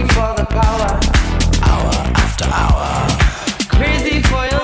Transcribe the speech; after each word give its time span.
for 0.00 0.34
the 0.34 0.44
power. 0.50 0.98
Hour 1.62 1.94
after 2.16 2.46
hour. 2.50 3.06
Crazy 3.68 4.20
for 4.22 4.44
your 4.46 4.63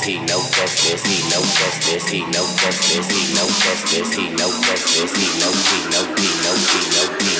he 0.03 0.17
no 0.19 0.37
list, 0.37 1.05
he 1.05 1.29
no 1.29 1.39
list, 1.41 2.09
he 2.09 2.21
no 2.31 2.41
list, 2.41 2.83
he 2.89 3.33
no 3.33 3.45
list, 3.45 4.13
he 4.15 4.29
no 4.31 4.47
list, 4.47 4.95
he 4.95 5.27
no 5.37 5.51
he 5.51 5.51
no 5.51 5.51
he 5.51 5.77
no 5.89 6.01
he 6.15 6.29
no 6.41 6.53
he 6.55 7.25
no 7.25 7.30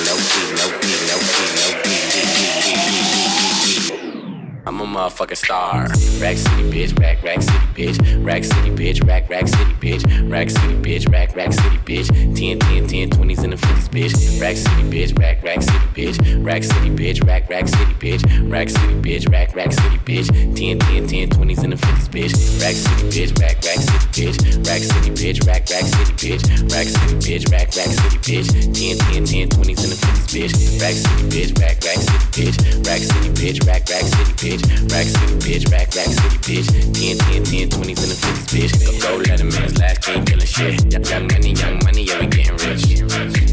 I'm 4.72 4.80
a 4.80 4.86
motherfucking 4.86 5.36
star. 5.36 5.82
Rack 6.22 6.38
City 6.38 6.64
bitch, 6.72 6.98
rack 6.98 7.22
rack 7.24 7.42
city 7.42 7.62
bitch, 7.76 8.26
rack 8.26 8.44
city 8.46 8.70
bitch, 8.72 9.06
rack 9.06 9.30
rack 9.30 9.46
city 9.46 9.74
bitch, 9.74 10.32
rack 10.32 10.50
city 10.50 10.76
bitch, 10.76 11.12
rack 11.12 11.36
rack 11.36 11.52
city 11.52 11.78
bitch, 11.80 12.08
10 12.38 12.60
10 12.60 12.88
10 12.88 13.10
20s 13.10 13.44
and 13.44 13.52
the 13.52 13.58
50s 13.58 13.90
bitch, 13.90 14.42
rack 14.42 14.56
city 14.56 14.84
bitch, 14.84 15.20
rack 15.20 15.44
rack 15.44 15.62
city 15.62 15.78
bitch, 15.92 16.46
rack 16.46 16.64
city 16.64 16.90
bitch, 16.90 17.28
rack 17.28 17.50
rack 17.50 17.68
city 17.68 17.94
bitch, 17.96 18.50
rack 18.50 18.70
city 18.70 18.96
bitch, 19.02 19.30
rack 19.30 19.54
rack 19.56 19.74
city 19.74 19.98
bitch, 20.08 20.28
10 20.56 20.80
10 20.80 21.08
10 21.08 21.30
20s 21.30 21.64
and 21.64 21.74
the 21.74 21.76
50s 21.76 22.08
bitch, 22.08 22.62
rack 22.62 22.76
city 22.76 23.04
bitch, 23.12 23.40
rack 23.42 23.58
rack 23.68 23.80
city 23.84 24.08
bitch, 24.16 24.68
rack 24.68 24.82
city 24.82 25.12
bitch, 25.12 25.48
rack 25.48 25.68
rack 25.68 25.84
city 25.84 26.14
bitch, 26.16 26.72
rack 26.72 26.88
city 26.88 27.16
bitch, 27.20 27.52
rack 27.52 27.68
rack 27.76 27.92
city 27.92 28.18
bitch, 28.24 28.48
10 28.72 28.98
10 29.12 29.26
10 29.26 29.50
20s 29.50 29.84
and 29.84 29.92
the 29.92 30.00
50s 30.00 30.28
bitch, 30.32 30.54
rack 30.80 30.96
city 30.96 31.24
bitch, 31.28 31.60
rack 31.60 31.78
rack 31.84 32.00
city 32.00 32.28
bitch, 32.32 32.88
rack 32.88 33.02
city 33.04 33.30
bitch, 33.36 33.68
rack 33.68 33.84
rack 33.90 34.06
city 34.08 34.34
bitch, 34.40 34.61
rack 34.92 35.08
city 35.08 35.36
bitch, 35.42 35.72
rack 35.72 35.94
rack 35.96 36.08
city 36.08 36.38
bitch, 36.46 36.68
10 36.94 37.18
10 37.18 37.44
10 37.44 37.70
20s 37.70 38.02
and 38.02 38.12
the 38.12 38.18
50s 38.18 38.46
bitch, 38.52 38.74
go 38.86 38.92
go 39.00 39.18
let 39.24 39.42
a 39.42 39.46
man's 39.46 39.78
last 39.80 40.02
king 40.02 40.26
killing 40.26 40.46
shit, 40.46 40.78
young 41.10 41.28
money, 41.28 41.54
young 41.54 41.80
money, 41.84 42.04
yeah 42.04 42.20
we 42.20 42.28
getting 42.28 42.58
rich, 42.58 42.84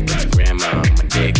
got 0.06 0.22
your 0.22 0.32
grandma 0.32 0.66
on 0.66 0.94
my 0.96 1.04
dick, 1.08 1.36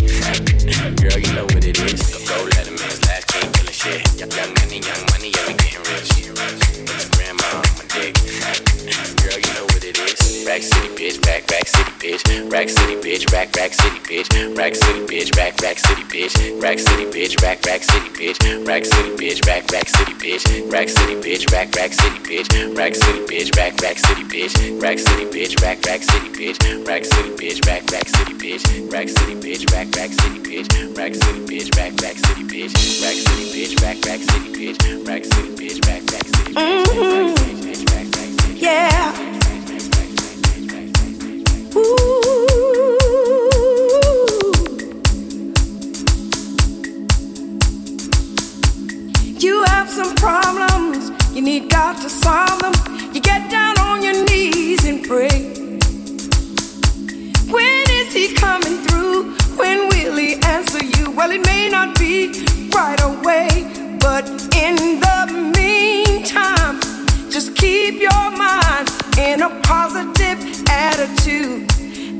rack 10.58 10.66
city 10.66 10.88
bitch, 10.98 11.24
rack 11.24 11.48
rack 11.52 11.68
city 11.68 11.90
bitch, 12.02 12.52
rack 12.52 12.68
city 12.68 12.96
bitch, 12.96 13.32
rack 13.32 13.54
rack 13.54 13.72
city 13.72 13.98
bitch, 14.00 14.58
rack 14.58 14.74
city 14.74 15.06
bitch, 15.06 15.36
rack 15.36 15.54
rack 15.62 15.78
city 15.78 16.02
bitch, 16.02 16.60
rack 16.60 16.78
city 16.80 17.04
bitch, 17.06 17.40
rack 17.40 17.64
rack 17.64 17.82
city 17.84 18.08
bitch, 18.10 18.66
rack 18.66 18.84
city 18.84 19.14
bitch, 19.14 19.46
rack 19.46 19.70
rack 19.70 19.86
city 19.86 20.14
bitch, 20.18 20.72
rack 20.72 20.88
city 20.88 21.14
bitch, 21.22 21.52
rack 21.52 21.74
rack 21.76 21.92
city 21.94 22.18
bitch, 22.26 22.76
rack 22.76 22.94
city 22.96 23.24
bitch, 23.30 23.56
rack 23.56 23.80
rack 23.80 23.98
city 23.98 24.24
bitch, 24.26 24.82
rack 24.82 24.98
city 24.98 25.26
bitch, 25.30 25.62
rack 25.62 25.86
rack 25.86 26.02
city 26.02 26.26
bitch, 26.34 26.88
rack 26.88 27.04
city 27.04 27.34
bitch, 27.38 27.64
rack 27.66 27.86
rack 27.86 28.08
city 28.08 28.34
bitch, 28.34 28.90
rack 28.90 29.08
city 29.14 29.34
bitch, 29.38 29.70
rack 29.70 29.94
rack 29.94 30.12
city 30.12 30.38
bitch, 30.42 30.66
rack 30.98 31.14
city 31.14 31.44
bitch, 31.46 31.76
rack 31.76 31.94
rack 32.02 32.18
city 32.18 32.42
bitch, 32.42 32.74
rack 33.06 33.14
city 33.14 33.46
bitch, 33.46 33.46
rack 33.46 33.46
rack 33.46 33.46
city 33.46 33.46
bitch, 33.46 33.46
rack 33.46 33.46
city 33.46 33.46
bitch, 33.54 33.72
rack 33.78 33.96
rack 34.04 34.20
city 34.20 35.54
bitch, 35.54 35.86
rack 35.86 36.02
rack 36.10 36.24
city 36.26 36.58
Yeah. 38.60 38.98
Ooh. 38.98 38.98
You 38.98 39.14
have 39.14 39.16
some 39.16 39.24
problems, 39.24 39.47
right 62.78 63.00
away, 63.02 63.48
but 64.00 64.24
in 64.54 65.00
the 65.00 65.52
meantime, 65.56 66.80
just 67.30 67.56
keep 67.56 68.00
your 68.00 68.30
mind 68.30 68.88
in 69.18 69.42
a 69.42 69.50
positive 69.62 70.38
attitude. 70.70 71.68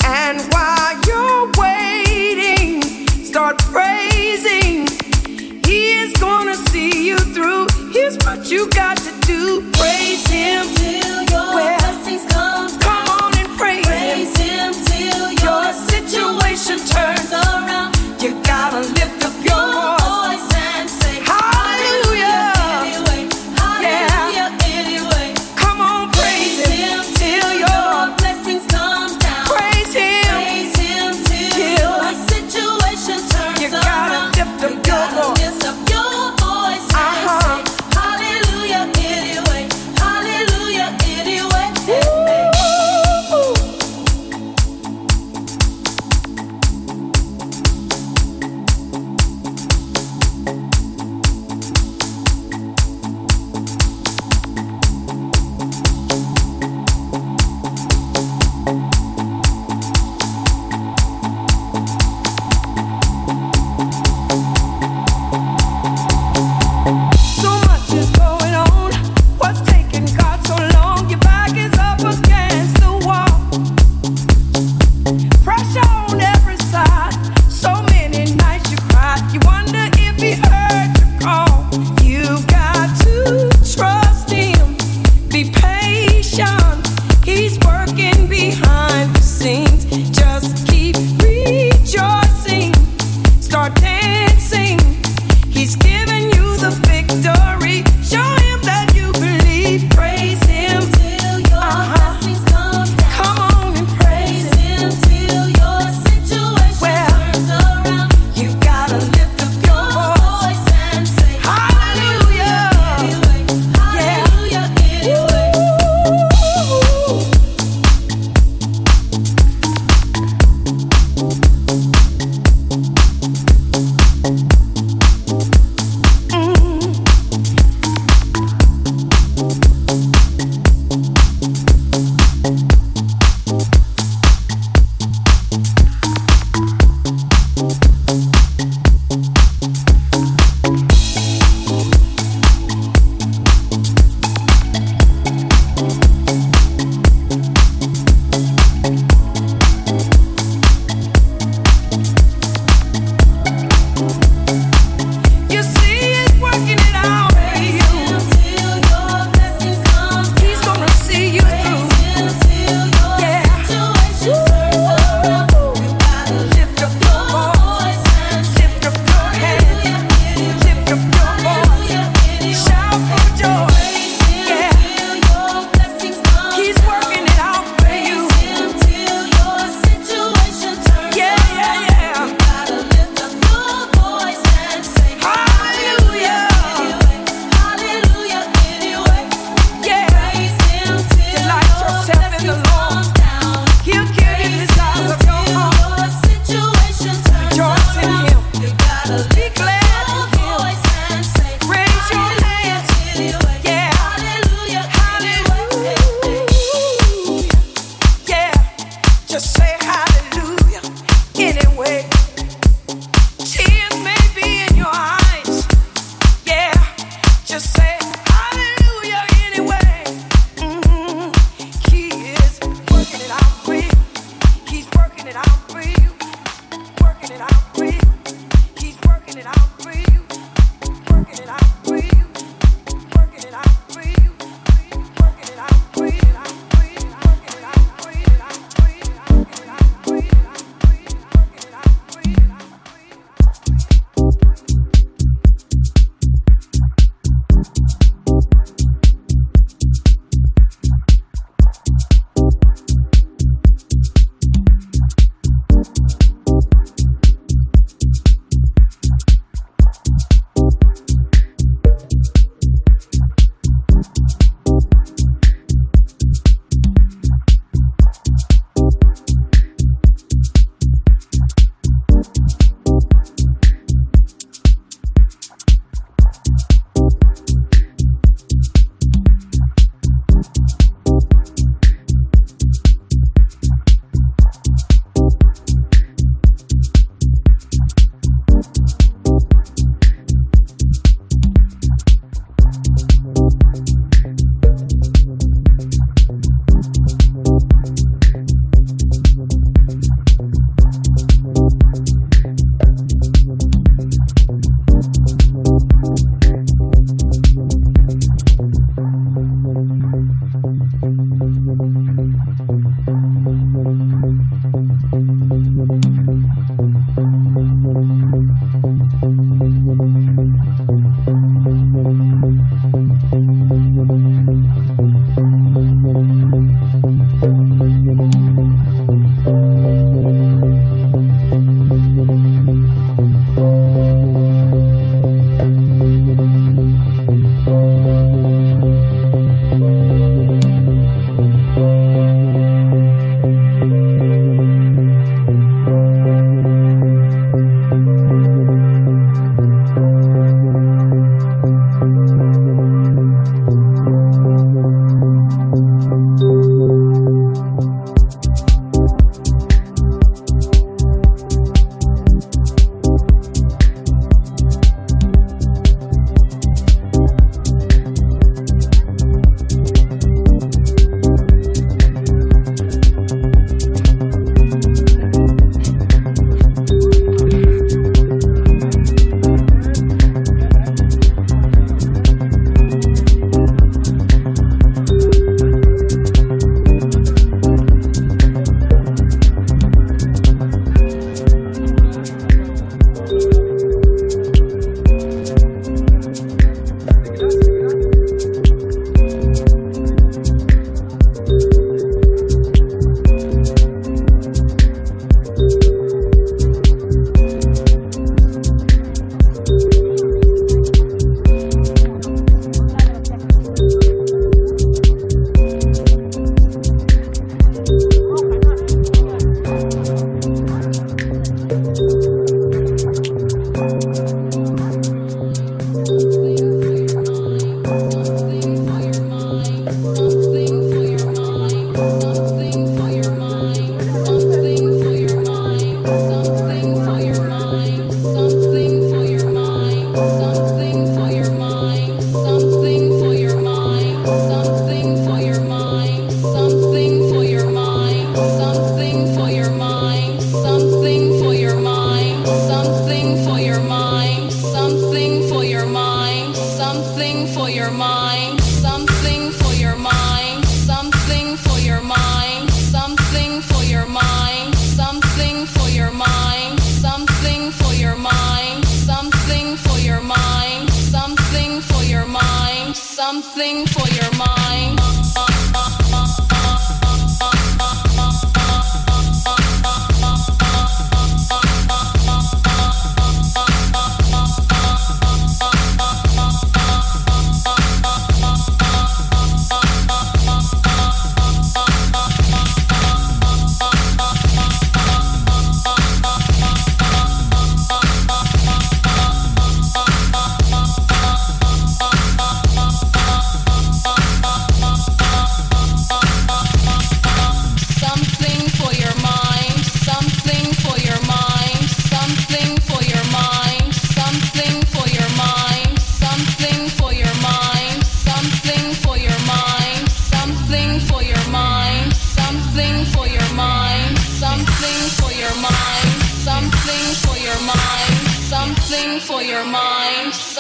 And 0.05 0.41
while 0.53 1.01
you're 1.07 1.51
waiting, 1.57 2.83
start 3.25 3.59
praising. 3.59 4.87
He 5.65 5.93
is 6.03 6.13
gonna 6.15 6.55
see 6.55 7.07
you 7.09 7.19
through. 7.19 7.67
Here's 7.93 8.17
what 8.19 8.51
you 8.51 8.69
got 8.71 8.99
to 8.99 9.13
do: 9.27 9.63
praise 9.73 10.27
Him 10.29 10.67
till 10.77 11.23
your 11.25 11.55
Well, 11.55 11.79
blessings 11.79 12.25
come 12.33 12.69
Come 12.81 13.08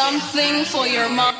something 0.08 0.64
for 0.64 0.86
your 0.86 1.10
mind. 1.10 1.37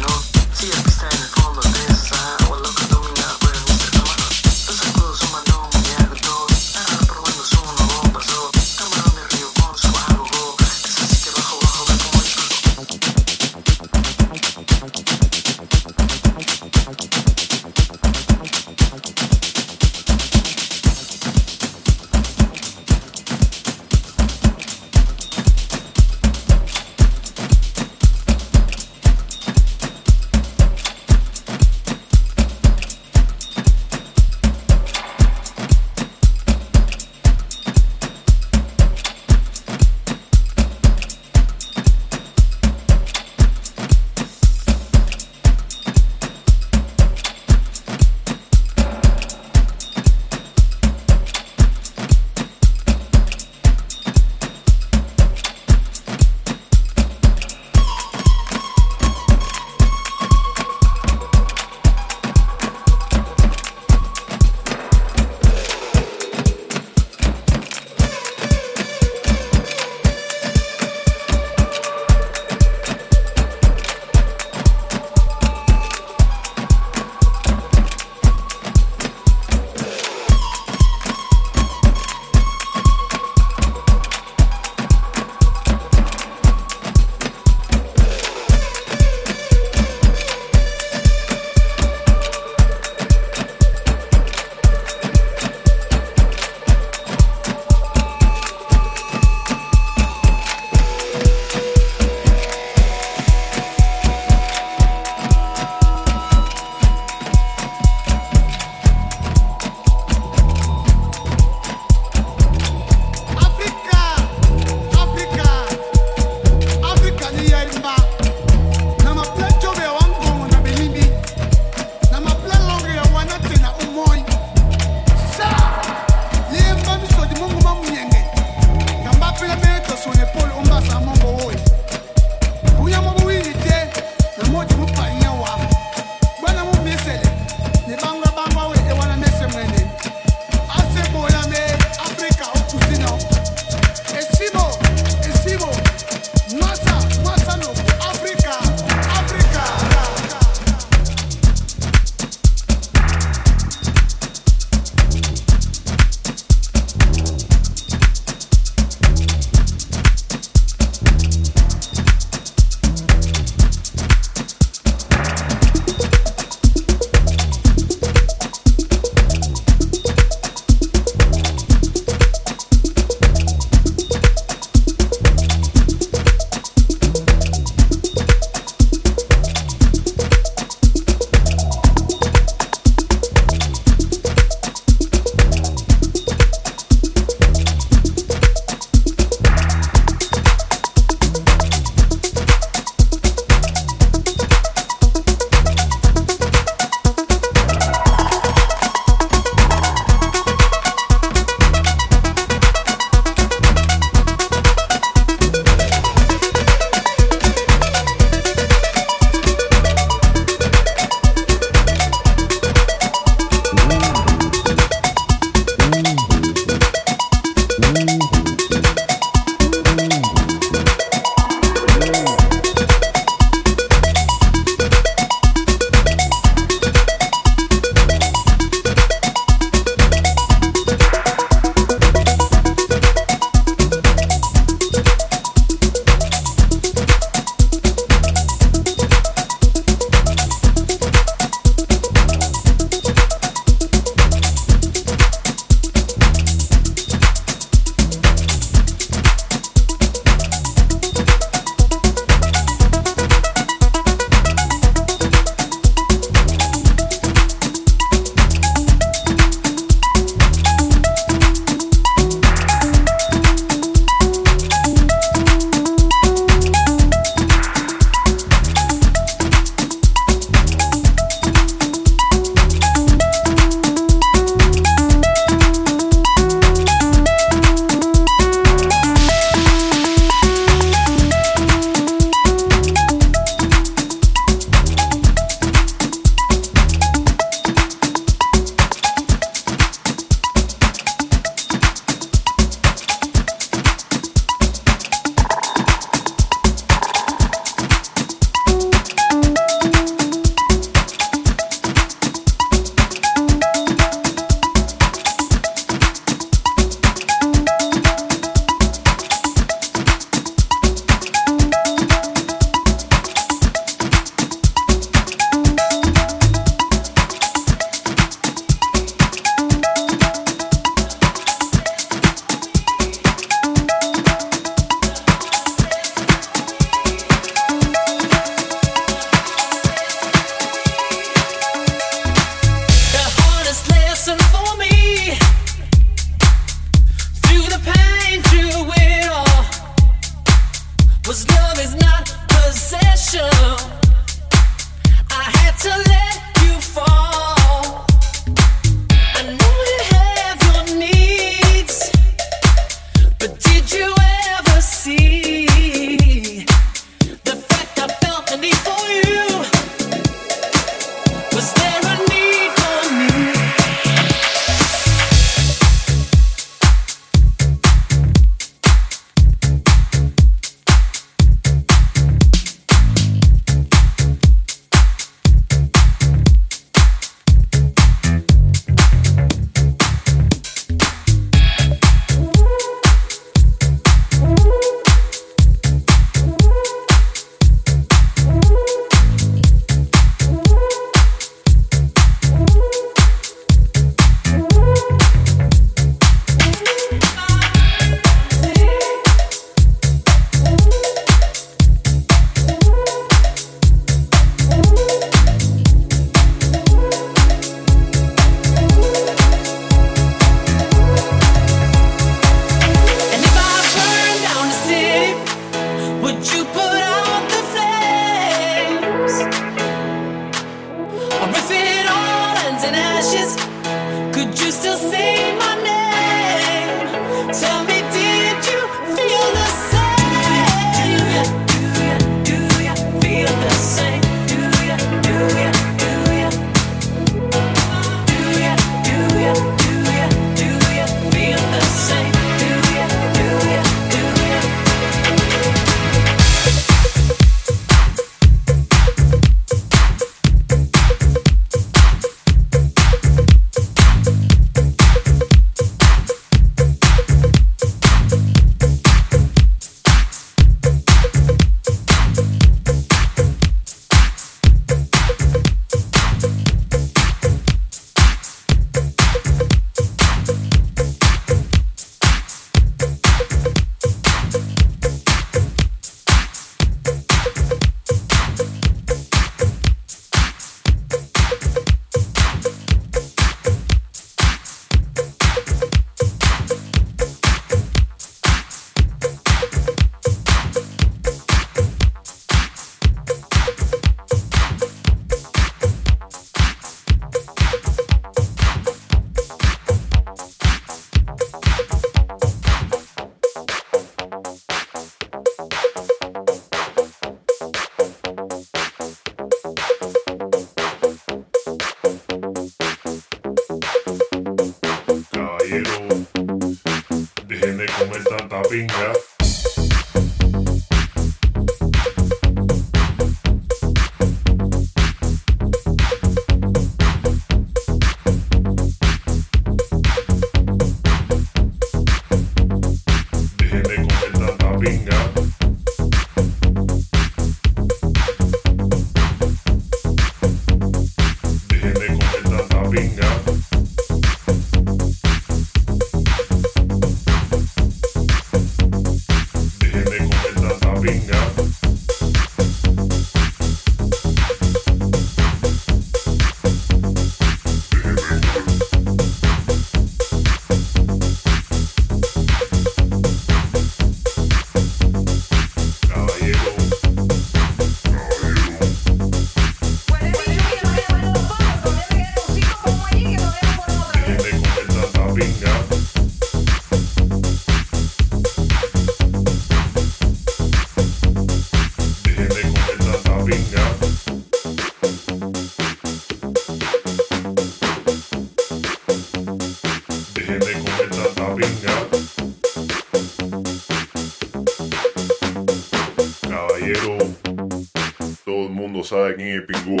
Sabe 599.41 599.65
quién 599.65 599.65
Pingú 599.65 600.00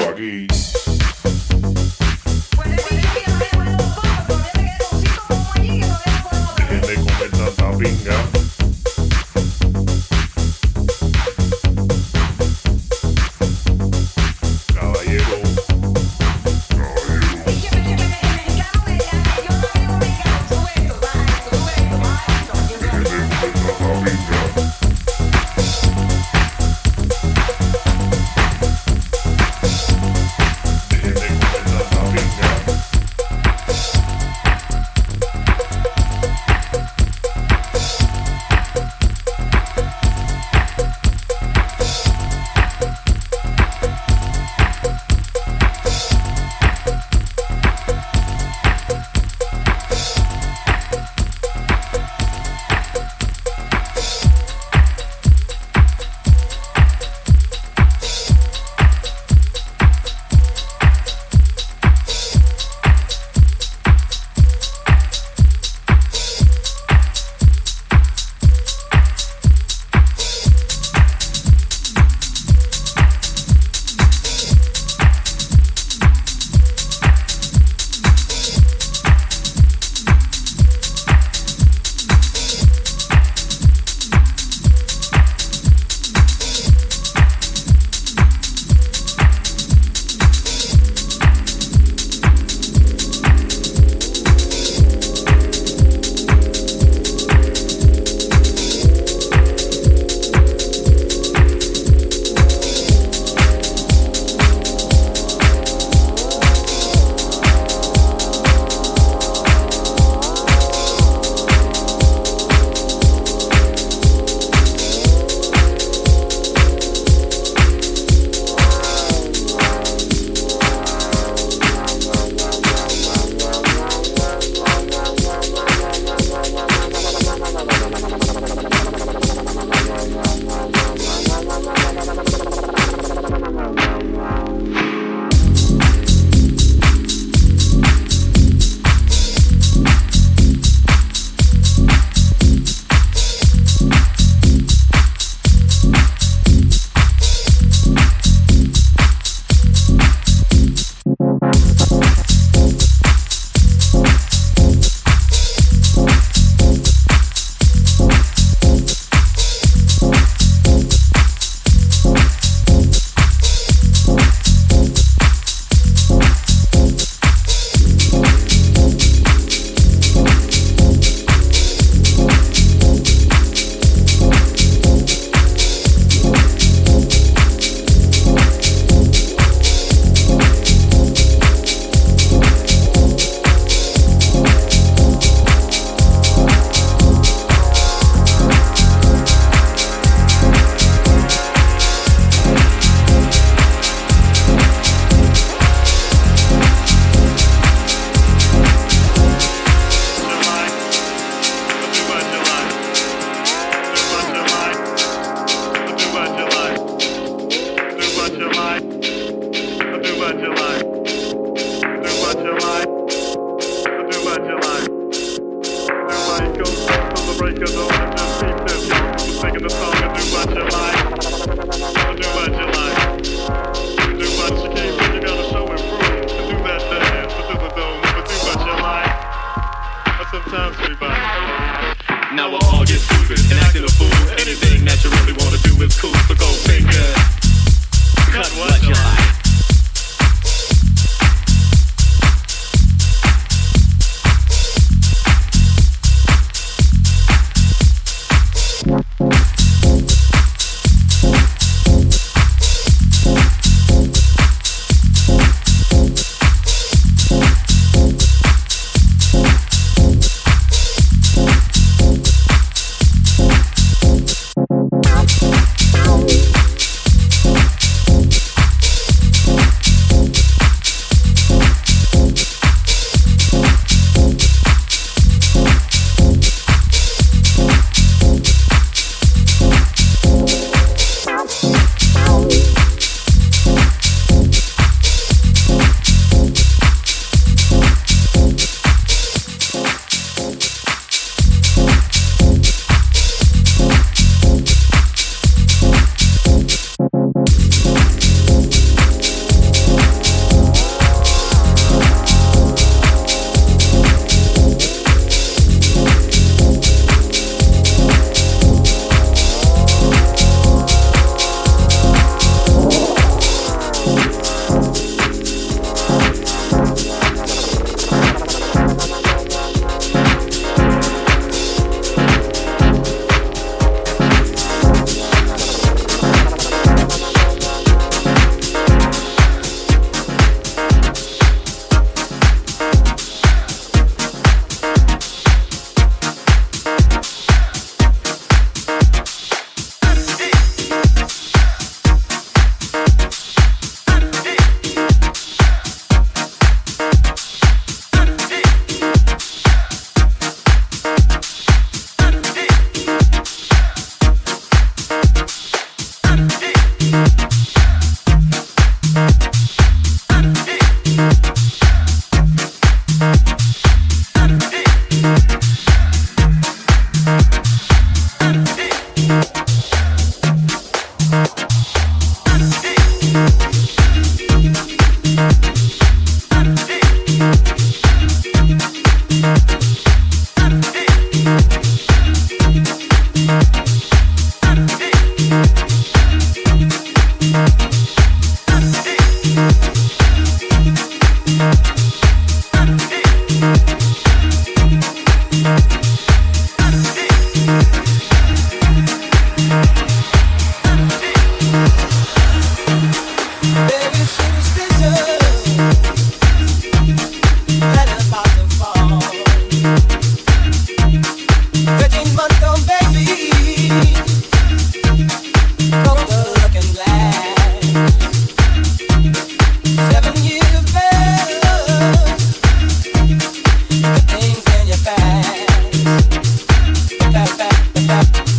back. 428.11 428.50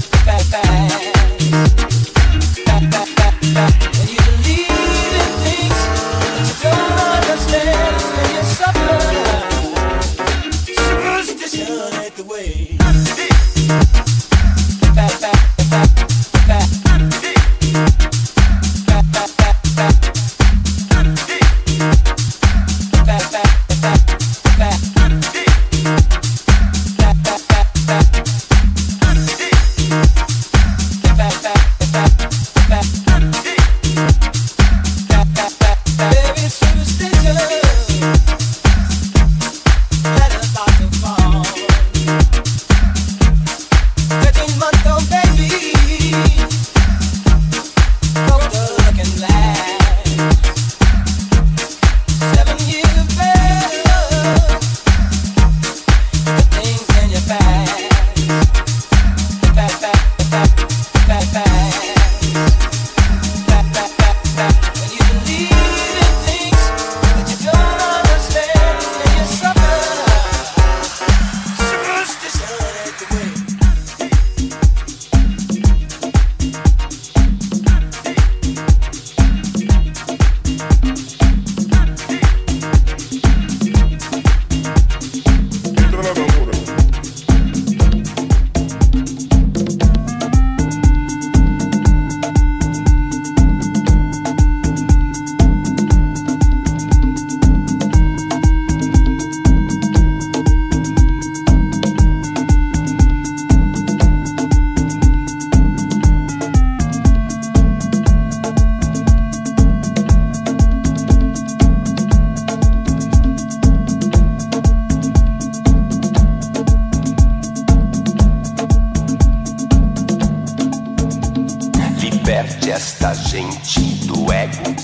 do 124.13 124.31
ego 124.31 124.77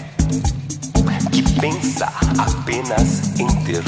que 1.30 1.42
pensa 1.60 2.10
apenas 2.38 3.38
em 3.38 3.46
ter. 3.64 3.84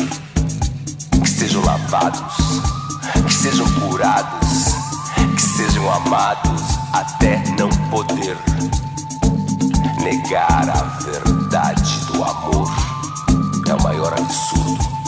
Que 1.23 1.29
sejam 1.29 1.65
lavados, 1.65 2.37
que 3.27 3.33
sejam 3.33 3.67
curados, 3.81 4.75
que 5.35 5.43
sejam 5.43 5.91
amados 5.93 6.63
até 6.93 7.43
não 7.59 7.71
poder 7.91 8.37
negar 10.03 10.69
a 10.69 10.83
verdade 11.03 12.01
do 12.07 12.23
amor. 12.23 12.71
É 13.67 13.75
o 13.75 13.83
maior 13.83 14.13
absurdo. 14.13 15.00